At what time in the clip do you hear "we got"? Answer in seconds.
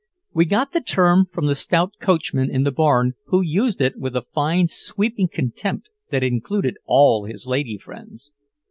0.33-0.73